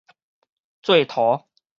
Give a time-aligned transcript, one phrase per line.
[0.81, 1.47] 做塗